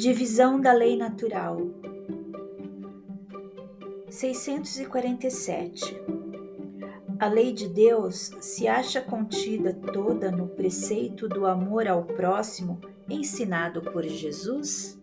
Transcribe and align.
Divisão 0.00 0.58
da 0.58 0.72
lei 0.72 0.96
natural. 0.96 1.60
647. 4.08 5.94
A 7.18 7.26
lei 7.26 7.52
de 7.52 7.68
Deus 7.68 8.30
se 8.40 8.66
acha 8.66 9.02
contida 9.02 9.74
toda 9.74 10.30
no 10.30 10.48
preceito 10.48 11.28
do 11.28 11.44
amor 11.44 11.86
ao 11.86 12.04
próximo 12.04 12.80
ensinado 13.10 13.82
por 13.82 14.02
Jesus? 14.02 14.98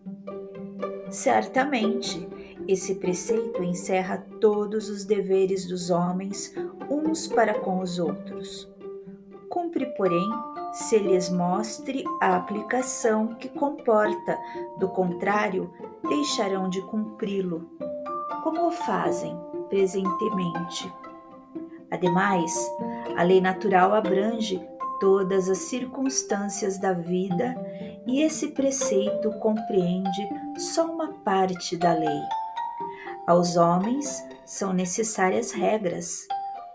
Certamente, 1.12 2.28
esse 2.66 2.96
preceito 2.96 3.62
encerra 3.62 4.26
todos 4.40 4.88
os 4.88 5.04
deveres 5.04 5.64
dos 5.64 5.90
homens 5.90 6.52
uns 6.90 7.28
para 7.28 7.54
com 7.60 7.78
os 7.78 8.00
outros. 8.00 8.68
Cumpre, 9.48 9.86
porém, 9.96 10.28
se 10.78 10.96
lhes 10.96 11.28
mostre 11.28 12.04
a 12.20 12.36
aplicação 12.36 13.34
que 13.34 13.48
comporta, 13.48 14.38
do 14.78 14.88
contrário, 14.88 15.74
deixarão 16.08 16.68
de 16.68 16.80
cumpri-lo, 16.82 17.68
como 18.44 18.68
o 18.68 18.70
fazem 18.70 19.36
presentemente. 19.68 20.90
Ademais, 21.90 22.54
a 23.16 23.24
lei 23.24 23.40
natural 23.40 23.92
abrange 23.92 24.64
todas 25.00 25.48
as 25.48 25.58
circunstâncias 25.58 26.78
da 26.78 26.92
vida 26.92 27.56
e 28.06 28.22
esse 28.22 28.48
preceito 28.48 29.32
compreende 29.40 30.28
só 30.56 30.86
uma 30.86 31.12
parte 31.24 31.76
da 31.76 31.92
lei. 31.92 32.20
Aos 33.26 33.56
homens 33.56 34.24
são 34.44 34.72
necessárias 34.72 35.50
regras, 35.50 36.20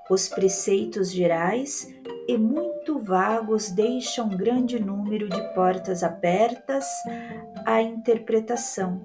os 0.09 0.27
preceitos 0.27 1.09
gerais 1.09 1.87
e 2.27 2.37
muito 2.37 2.99
vagos 2.99 3.69
deixam 3.69 4.29
grande 4.29 4.79
número 4.79 5.29
de 5.29 5.41
portas 5.53 6.03
abertas 6.03 6.85
à 7.65 7.81
interpretação. 7.81 9.01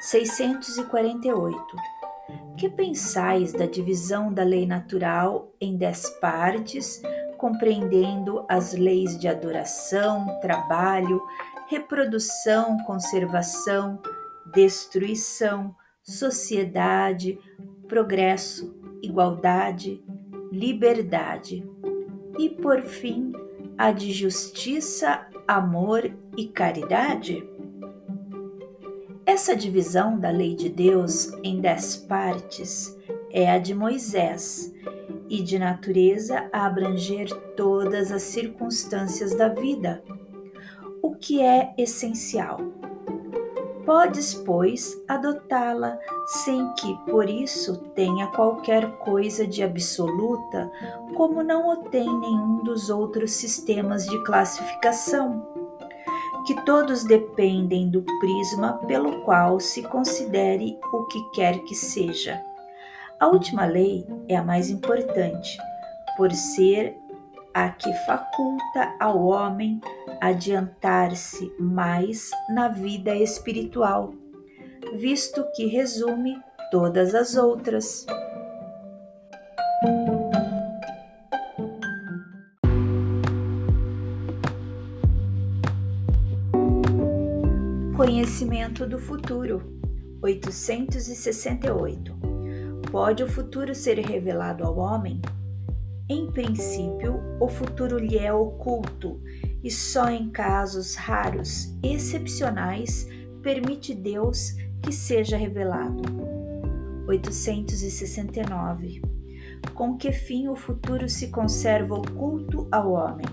648. 0.00 1.58
Que 2.56 2.68
pensais 2.68 3.52
da 3.52 3.66
divisão 3.66 4.32
da 4.32 4.42
lei 4.42 4.66
natural 4.66 5.52
em 5.60 5.76
dez 5.76 6.08
partes, 6.20 7.02
compreendendo 7.36 8.44
as 8.48 8.72
leis 8.72 9.18
de 9.18 9.28
adoração, 9.28 10.38
trabalho, 10.40 11.20
reprodução, 11.68 12.78
conservação, 12.84 14.00
destruição, 14.54 15.74
sociedade, 16.02 17.38
progresso, 17.88 18.74
igualdade, 19.02 20.02
liberdade 20.50 21.68
e, 22.38 22.48
por 22.48 22.82
fim, 22.82 23.32
a 23.76 23.92
de 23.92 24.12
justiça, 24.12 25.26
amor 25.46 26.10
e 26.36 26.46
caridade? 26.46 27.48
Essa 29.24 29.56
divisão 29.56 30.18
da 30.18 30.30
lei 30.30 30.54
de 30.54 30.68
Deus 30.68 31.32
em 31.42 31.60
dez 31.60 31.96
partes 31.96 32.96
é 33.30 33.50
a 33.50 33.58
de 33.58 33.74
Moisés 33.74 34.72
e 35.28 35.42
de 35.42 35.58
natureza 35.58 36.48
a 36.52 36.66
abranger 36.66 37.28
todas 37.56 38.12
as 38.12 38.22
circunstâncias 38.22 39.34
da 39.34 39.48
vida, 39.48 40.02
o 41.02 41.14
que 41.14 41.42
é 41.42 41.74
essencial 41.76 42.60
Podes, 43.86 44.34
pois, 44.34 45.00
adotá-la 45.06 45.96
sem 46.26 46.74
que 46.74 46.92
por 47.08 47.30
isso 47.30 47.76
tenha 47.94 48.26
qualquer 48.26 48.98
coisa 48.98 49.46
de 49.46 49.62
absoluta, 49.62 50.68
como 51.14 51.40
não 51.40 51.68
o 51.68 51.76
tem 51.84 52.04
nenhum 52.04 52.64
dos 52.64 52.90
outros 52.90 53.30
sistemas 53.30 54.04
de 54.04 54.24
classificação, 54.24 55.46
que 56.48 56.64
todos 56.64 57.04
dependem 57.04 57.88
do 57.88 58.02
prisma 58.18 58.72
pelo 58.88 59.22
qual 59.22 59.60
se 59.60 59.84
considere 59.84 60.76
o 60.92 61.04
que 61.04 61.30
quer 61.30 61.56
que 61.60 61.74
seja. 61.76 62.42
A 63.20 63.28
última 63.28 63.66
lei 63.66 64.04
é 64.28 64.34
a 64.34 64.42
mais 64.42 64.68
importante, 64.68 65.56
por 66.16 66.32
ser 66.32 66.98
a 67.56 67.70
que 67.70 67.90
faculta 68.04 68.94
ao 69.00 69.24
homem 69.24 69.80
adiantar-se 70.20 71.50
mais 71.58 72.30
na 72.50 72.68
vida 72.68 73.16
espiritual, 73.16 74.12
visto 74.98 75.42
que 75.54 75.64
resume 75.64 76.38
todas 76.70 77.14
as 77.14 77.34
outras. 77.34 78.04
Conhecimento 87.96 88.86
do 88.86 88.98
futuro 88.98 89.62
868 90.20 92.14
Pode 92.92 93.22
o 93.22 93.26
futuro 93.26 93.74
ser 93.74 93.98
revelado 93.98 94.62
ao 94.62 94.76
homem? 94.76 95.22
Em 96.08 96.30
princípio, 96.30 97.20
o 97.40 97.48
futuro 97.48 97.98
lhe 97.98 98.16
é 98.16 98.32
oculto 98.32 99.20
e 99.62 99.68
só 99.68 100.08
em 100.08 100.30
casos 100.30 100.94
raros, 100.94 101.74
excepcionais, 101.82 103.08
permite 103.42 103.92
Deus 103.92 104.52
que 104.80 104.92
seja 104.92 105.36
revelado. 105.36 106.02
869. 107.08 109.02
Com 109.74 109.96
que 109.96 110.12
fim 110.12 110.46
o 110.46 110.54
futuro 110.54 111.08
se 111.08 111.26
conserva 111.28 111.96
oculto 111.96 112.68
ao 112.70 112.92
homem? 112.92 113.26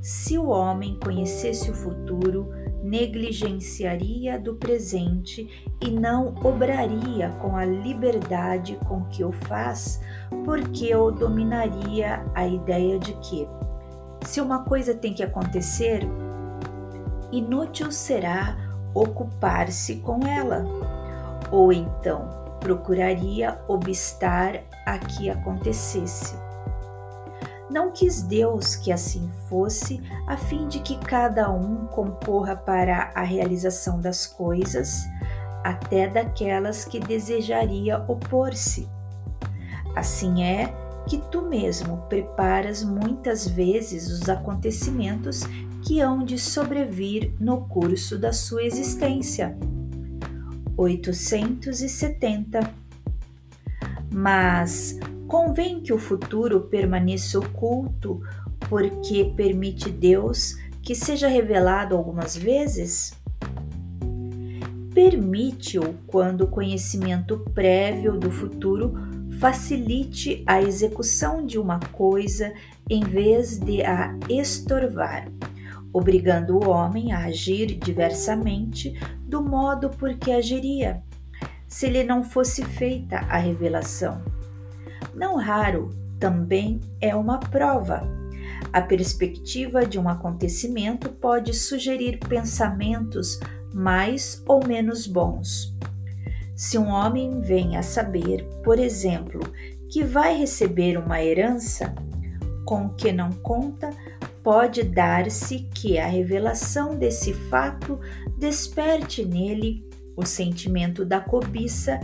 Se 0.00 0.38
o 0.38 0.46
homem 0.46 0.98
conhecesse 0.98 1.70
o 1.70 1.74
futuro, 1.74 2.48
negligenciaria 2.84 4.38
do 4.38 4.56
presente 4.56 5.48
e 5.80 5.90
não 5.90 6.34
obraria 6.44 7.30
com 7.40 7.56
a 7.56 7.64
liberdade 7.64 8.78
com 8.86 9.04
que 9.06 9.24
o 9.24 9.32
faz, 9.32 10.02
porque 10.44 10.94
o 10.94 11.10
dominaria 11.10 12.22
a 12.34 12.46
ideia 12.46 12.98
de 12.98 13.14
que, 13.14 13.48
se 14.20 14.38
uma 14.38 14.64
coisa 14.64 14.94
tem 14.94 15.14
que 15.14 15.22
acontecer, 15.22 16.02
inútil 17.32 17.90
será 17.90 18.54
ocupar-se 18.92 19.96
com 19.96 20.26
ela, 20.26 20.66
ou 21.50 21.72
então 21.72 22.28
procuraria 22.60 23.58
obstar 23.66 24.62
a 24.86 24.98
que 24.98 25.30
acontecesse. 25.30 26.43
Não 27.70 27.90
quis 27.90 28.22
Deus 28.22 28.76
que 28.76 28.92
assim 28.92 29.30
fosse, 29.48 30.02
a 30.26 30.36
fim 30.36 30.68
de 30.68 30.80
que 30.80 30.98
cada 30.98 31.50
um 31.50 31.86
concorra 31.86 32.54
para 32.54 33.10
a 33.14 33.22
realização 33.22 34.00
das 34.00 34.26
coisas, 34.26 35.04
até 35.62 36.06
daquelas 36.06 36.84
que 36.84 37.00
desejaria 37.00 37.98
opor-se. 38.06 38.88
Assim 39.96 40.42
é 40.42 40.74
que 41.06 41.18
tu 41.30 41.42
mesmo 41.42 41.98
preparas 42.08 42.82
muitas 42.82 43.46
vezes 43.46 44.10
os 44.10 44.28
acontecimentos 44.28 45.42
que 45.82 46.00
hão 46.00 46.24
de 46.24 46.38
sobrevir 46.38 47.34
no 47.38 47.68
curso 47.68 48.18
da 48.18 48.32
sua 48.32 48.62
existência. 48.64 49.56
870 50.76 52.60
Mas 54.12 54.98
Convém 55.26 55.80
que 55.80 55.92
o 55.92 55.98
futuro 55.98 56.60
permaneça 56.62 57.38
oculto, 57.38 58.20
porque 58.68 59.32
permite 59.36 59.90
Deus 59.90 60.56
que 60.82 60.94
seja 60.94 61.28
revelado 61.28 61.96
algumas 61.96 62.36
vezes? 62.36 63.12
Permite-o 64.94 65.94
quando 66.06 66.42
o 66.42 66.46
conhecimento 66.46 67.38
prévio 67.54 68.18
do 68.18 68.30
futuro 68.30 68.94
facilite 69.40 70.44
a 70.46 70.62
execução 70.62 71.44
de 71.44 71.58
uma 71.58 71.80
coisa 71.80 72.52
em 72.88 73.02
vez 73.02 73.58
de 73.58 73.82
a 73.82 74.16
estorvar, 74.28 75.26
obrigando 75.92 76.56
o 76.56 76.68
homem 76.68 77.12
a 77.12 77.24
agir 77.24 77.74
diversamente 77.78 78.92
do 79.22 79.42
modo 79.42 79.90
por 79.90 80.14
que 80.14 80.30
agiria, 80.30 81.02
se 81.66 81.88
lhe 81.88 82.04
não 82.04 82.22
fosse 82.22 82.64
feita 82.64 83.16
a 83.28 83.38
revelação 83.38 84.22
não 85.16 85.36
raro, 85.36 85.90
também 86.18 86.80
é 87.00 87.14
uma 87.14 87.38
prova. 87.38 88.02
A 88.72 88.80
perspectiva 88.80 89.86
de 89.86 89.98
um 89.98 90.08
acontecimento 90.08 91.08
pode 91.10 91.54
sugerir 91.54 92.18
pensamentos 92.18 93.38
mais 93.72 94.42
ou 94.46 94.66
menos 94.66 95.06
bons. 95.06 95.74
Se 96.56 96.78
um 96.78 96.88
homem 96.88 97.40
vem 97.40 97.76
a 97.76 97.82
saber, 97.82 98.44
por 98.62 98.78
exemplo, 98.78 99.40
que 99.88 100.04
vai 100.04 100.36
receber 100.36 100.96
uma 100.96 101.22
herança 101.22 101.94
com 102.64 102.88
que 102.88 103.12
não 103.12 103.30
conta, 103.30 103.90
pode 104.42 104.82
dar-se 104.82 105.60
que 105.74 105.98
a 105.98 106.06
revelação 106.06 106.96
desse 106.96 107.32
fato 107.32 107.98
desperte 108.38 109.24
nele 109.24 109.84
o 110.16 110.24
sentimento 110.24 111.04
da 111.04 111.20
cobiça 111.20 111.98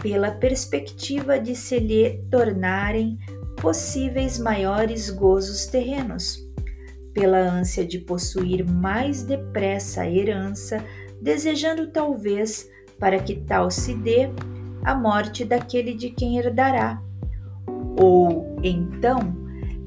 pela 0.00 0.30
perspectiva 0.30 1.38
de 1.38 1.54
se 1.54 1.78
lhe 1.78 2.18
tornarem 2.30 3.18
possíveis 3.60 4.38
maiores 4.38 5.10
gozos 5.10 5.66
terrenos, 5.66 6.38
pela 7.12 7.38
ânsia 7.38 7.84
de 7.86 7.98
possuir 7.98 8.66
mais 8.66 9.22
depressa 9.22 10.02
a 10.02 10.10
herança, 10.10 10.82
desejando 11.20 11.88
talvez, 11.88 12.68
para 12.98 13.18
que 13.18 13.36
tal 13.36 13.70
se 13.70 13.94
dê, 13.94 14.30
a 14.82 14.94
morte 14.94 15.44
daquele 15.44 15.94
de 15.94 16.10
quem 16.10 16.38
herdará. 16.38 17.02
Ou 17.98 18.56
então, 18.62 19.36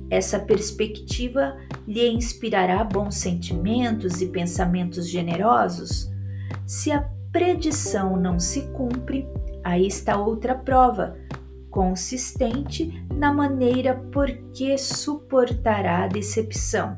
essa 0.10 0.38
perspectiva 0.38 1.58
lhe 1.88 2.08
inspirará 2.10 2.84
bons 2.84 3.16
sentimentos 3.16 4.22
e 4.22 4.28
pensamentos 4.28 5.10
generosos? 5.10 6.12
Se 6.68 6.92
a 6.92 7.02
predição 7.32 8.16
não 8.16 8.40
se 8.40 8.62
cumpre, 8.74 9.28
aí 9.64 9.88
está 9.88 10.18
outra 10.18 10.56
prova, 10.56 11.18
consistente 11.70 13.04
na 13.14 13.34
maneira 13.34 13.96
por 14.12 14.28
que 14.54 14.78
suportará 14.78 16.04
a 16.04 16.08
decepção. 16.08 16.98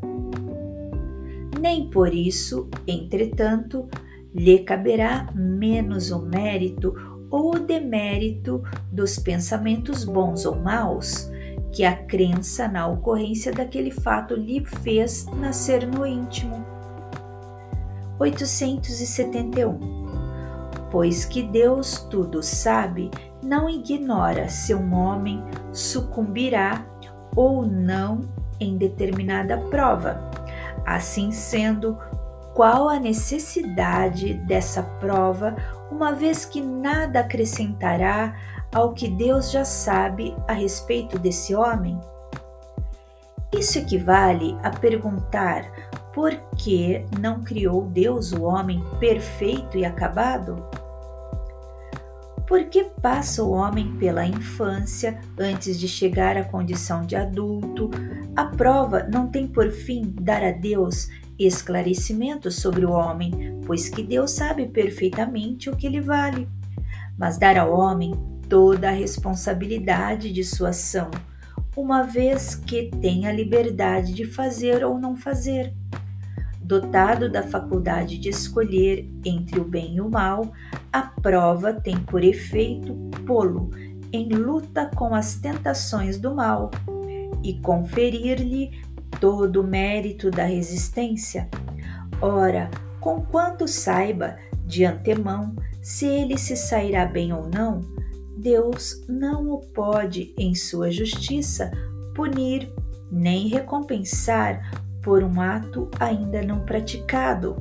Nem 1.59 1.89
por 1.89 2.13
isso, 2.13 2.69
entretanto, 2.85 3.87
lhe 4.33 4.59
caberá 4.59 5.29
menos 5.33 6.11
o 6.11 6.21
mérito 6.21 6.93
ou 7.29 7.55
o 7.55 7.59
demérito 7.59 8.61
dos 8.91 9.17
pensamentos 9.17 10.03
bons 10.03 10.45
ou 10.45 10.55
maus 10.55 11.29
que 11.71 11.83
a 11.83 11.95
crença 11.95 12.67
na 12.67 12.87
ocorrência 12.87 13.51
daquele 13.51 13.91
fato 13.91 14.33
lhe 14.33 14.63
fez 14.63 15.25
nascer 15.37 15.85
no 15.85 16.05
íntimo. 16.05 16.65
871. 18.17 20.04
Pois 20.91 21.25
que 21.25 21.43
Deus 21.43 21.99
tudo 22.09 22.41
sabe, 22.41 23.11
não 23.43 23.69
ignora 23.69 24.47
se 24.49 24.73
um 24.73 24.93
homem 24.93 25.43
sucumbirá 25.71 26.85
ou 27.35 27.65
não 27.65 28.21
em 28.59 28.77
determinada 28.77 29.57
prova. 29.57 30.19
Assim 30.85 31.31
sendo, 31.31 31.97
qual 32.53 32.87
a 32.87 32.99
necessidade 32.99 34.33
dessa 34.33 34.81
prova, 34.81 35.55
uma 35.91 36.13
vez 36.13 36.45
que 36.45 36.61
nada 36.61 37.19
acrescentará 37.19 38.35
ao 38.73 38.93
que 38.93 39.09
Deus 39.09 39.51
já 39.51 39.65
sabe 39.65 40.35
a 40.47 40.53
respeito 40.53 41.19
desse 41.19 41.53
homem? 41.53 41.99
Isso 43.51 43.77
equivale 43.79 44.57
a 44.63 44.69
perguntar 44.69 45.65
por 46.15 46.33
que 46.55 47.05
não 47.19 47.43
criou 47.43 47.89
Deus 47.89 48.31
o 48.31 48.43
homem 48.43 48.81
perfeito 49.01 49.77
e 49.77 49.83
acabado? 49.83 50.65
Por 52.47 52.63
que 52.69 52.85
passa 53.01 53.43
o 53.43 53.51
homem 53.51 53.97
pela 53.97 54.25
infância 54.25 55.19
antes 55.37 55.77
de 55.77 55.89
chegar 55.89 56.37
à 56.37 56.45
condição 56.45 57.05
de 57.05 57.17
adulto? 57.17 57.91
A 58.33 58.45
prova 58.45 59.03
não 59.11 59.27
tem 59.27 59.45
por 59.45 59.69
fim 59.69 60.15
dar 60.21 60.41
a 60.41 60.51
Deus 60.51 61.09
esclarecimento 61.37 62.49
sobre 62.49 62.85
o 62.85 62.91
homem, 62.91 63.59
pois 63.65 63.89
que 63.89 64.01
Deus 64.01 64.31
sabe 64.31 64.67
perfeitamente 64.67 65.69
o 65.69 65.75
que 65.75 65.89
lhe 65.89 65.99
vale. 65.99 66.47
Mas 67.17 67.37
dar 67.37 67.57
ao 67.57 67.77
homem 67.77 68.13
toda 68.47 68.87
a 68.87 68.93
responsabilidade 68.93 70.31
de 70.31 70.45
sua 70.45 70.69
ação, 70.69 71.11
uma 71.75 72.03
vez 72.03 72.55
que 72.55 72.89
tem 73.01 73.27
a 73.27 73.33
liberdade 73.33 74.13
de 74.13 74.23
fazer 74.23 74.85
ou 74.85 74.97
não 74.97 75.13
fazer. 75.17 75.73
Dotado 76.65 77.29
da 77.29 77.43
faculdade 77.43 78.17
de 78.17 78.29
escolher 78.29 79.07
entre 79.23 79.59
o 79.59 79.63
bem 79.63 79.97
e 79.97 80.01
o 80.01 80.09
mal, 80.09 80.51
a 80.91 81.03
prova 81.03 81.71
tem 81.71 81.95
por 81.95 82.23
efeito 82.23 82.95
pô-lo 83.23 83.69
em 84.11 84.29
luta 84.29 84.89
com 84.95 85.13
as 85.13 85.35
tentações 85.35 86.17
do 86.17 86.33
mal 86.33 86.71
e 87.43 87.53
conferir-lhe 87.59 88.71
todo 89.19 89.61
o 89.61 89.67
mérito 89.67 90.31
da 90.31 90.45
resistência. 90.45 91.47
Ora, 92.19 92.71
conquanto 92.99 93.67
saiba 93.67 94.35
de 94.65 94.85
antemão 94.85 95.55
se 95.83 96.07
ele 96.07 96.35
se 96.35 96.57
sairá 96.57 97.05
bem 97.05 97.31
ou 97.31 97.47
não, 97.47 97.81
Deus 98.39 99.05
não 99.07 99.51
o 99.51 99.59
pode, 99.59 100.33
em 100.35 100.55
sua 100.55 100.89
justiça, 100.89 101.69
punir 102.15 102.73
nem 103.11 103.49
recompensar 103.49 104.83
por 105.05 105.23
um 105.23 105.39
ato 105.39 105.87
ainda 105.99 106.41
não 106.41 106.61
praticado. 106.61 107.55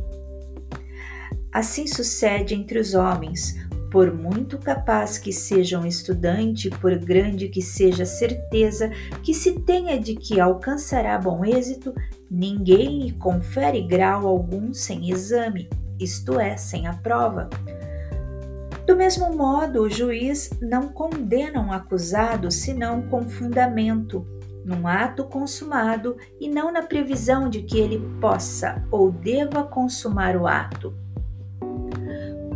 Assim 1.53 1.87
sucede 1.87 2.55
entre 2.55 2.79
os 2.79 2.95
homens, 2.95 3.55
por 3.93 4.13
muito 4.13 4.57
capaz 4.57 5.19
que 5.19 5.31
seja 5.31 5.79
um 5.79 5.85
estudante, 5.85 6.71
por 6.71 6.97
grande 6.97 7.49
que 7.49 7.61
seja 7.61 8.05
a 8.05 8.07
certeza 8.07 8.91
que 9.23 9.35
se 9.35 9.61
tenha 9.61 10.01
de 10.01 10.17
que 10.17 10.41
alcançará 10.41 11.19
bom 11.19 11.45
êxito, 11.45 11.95
ninguém 12.31 13.01
lhe 13.03 13.13
confere 13.13 13.87
grau 13.87 14.27
algum 14.27 14.73
sem 14.73 15.11
exame, 15.11 15.69
isto 16.01 16.41
é, 16.41 16.57
sem 16.57 16.87
a 16.87 16.95
prova. 16.95 17.51
Do 18.87 18.97
mesmo 18.97 19.37
modo, 19.37 19.83
o 19.83 19.91
juiz 19.91 20.51
não 20.63 20.89
condena 20.89 21.61
um 21.61 21.73
acusado 21.73 22.51
senão 22.51 23.03
com 23.03 23.29
fundamento, 23.29 24.27
num 24.65 24.87
ato 24.87 25.25
consumado 25.25 26.17
e 26.41 26.49
não 26.49 26.73
na 26.73 26.83
previsão 26.83 27.49
de 27.49 27.63
que 27.63 27.79
ele 27.79 28.01
possa 28.21 28.83
ou 28.91 29.11
deva 29.13 29.65
consumar 29.65 30.37
o 30.37 30.47
ato. 30.47 30.95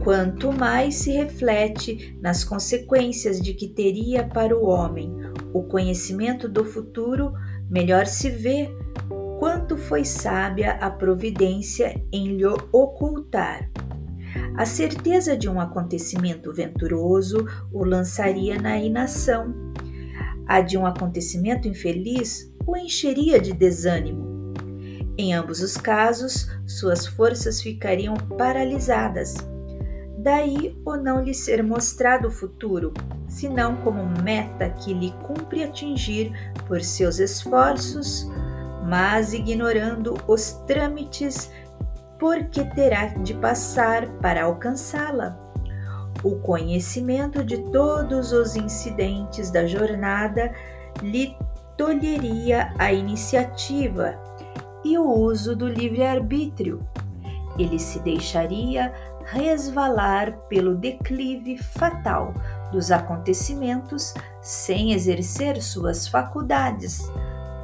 Quanto 0.03 0.53
mais 0.53 0.95
se 0.95 1.13
reflete 1.13 2.17
nas 2.23 2.43
consequências 2.43 3.41
de 3.41 3.53
que 3.53 3.69
teria 3.69 4.25
para 4.25 4.57
o 4.57 4.65
homem 4.65 5.13
o 5.53 5.63
conhecimento 5.65 6.49
do 6.49 6.65
futuro, 6.65 7.33
melhor 7.69 8.07
se 8.07 8.31
vê 8.31 8.71
quanto 9.39 9.77
foi 9.77 10.05
sábia 10.05 10.73
a 10.81 10.91
providência 10.91 12.03
em 12.13 12.37
lhe 12.37 12.47
ocultar. 12.73 13.71
A 14.57 14.65
certeza 14.65 15.37
de 15.37 15.49
um 15.49 15.61
acontecimento 15.61 16.53
venturoso 16.53 17.47
o 17.73 17.85
lançaria 17.85 18.61
na 18.61 18.79
inação 18.79 19.68
a 20.49 20.63
de 20.63 20.79
um 20.79 20.87
acontecimento 20.87 21.69
infeliz 21.69 22.51
o 22.67 22.75
encheria 22.77 23.39
de 23.39 23.53
desânimo. 23.53 24.55
Em 25.19 25.35
ambos 25.35 25.61
os 25.61 25.77
casos, 25.77 26.49
suas 26.67 27.07
forças 27.07 27.61
ficariam 27.61 28.17
paralisadas. 28.17 29.37
Daí 30.19 30.81
o 30.85 30.97
não 30.97 31.23
lhe 31.23 31.35
ser 31.35 31.63
mostrado 31.63 32.29
o 32.29 32.31
futuro, 32.31 32.95
senão 33.29 33.77
como 33.77 34.03
meta 34.23 34.71
que 34.71 34.95
lhe 34.95 35.13
cumpre 35.27 35.63
atingir 35.63 36.33
por 36.67 36.83
seus 36.83 37.19
esforços, 37.19 38.27
mas 38.89 39.33
ignorando 39.33 40.17
os 40.27 40.53
trâmites 40.67 41.51
por 42.19 42.45
que 42.45 42.65
terá 42.75 43.07
de 43.07 43.35
passar 43.35 44.09
para 44.21 44.45
alcançá-la 44.45 45.48
o 46.23 46.37
conhecimento 46.37 47.45
de 47.45 47.59
todos 47.71 48.33
os 48.33 48.57
incidentes 48.57 49.51
da 49.51 49.67
jornada 49.67 50.53
lhe 51.03 51.37
tolheria 51.77 52.73
a 52.79 52.93
iniciativa 52.93 54.19
e 54.85 54.99
o 54.99 55.09
uso 55.09 55.55
do 55.55 55.69
livre-arbítrio. 55.69 56.87
Ele 57.59 57.79
se 57.79 58.01
deixaria 58.01 58.93
resvalar 59.25 60.33
pelo 60.49 60.75
declive 60.75 61.59
fatal 61.59 62.33
dos 62.73 62.91
acontecimentos 62.91 64.15
sem 64.41 64.93
exercer 64.93 65.61
suas 65.63 66.09
faculdades, 66.09 67.11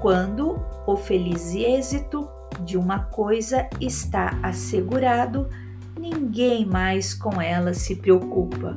quando 0.03 0.61
o 0.87 0.97
feliz 0.97 1.55
êxito 1.55 2.29
de 2.61 2.77
uma 2.77 3.05
coisa 3.07 3.69
está 3.81 4.39
assegurado 4.43 5.49
ninguém 5.99 6.65
mais 6.65 7.15
com 7.15 7.41
ela 7.41 7.75
se 7.75 7.97
preocupa. 7.97 8.77